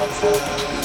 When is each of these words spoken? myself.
myself. 0.00 0.79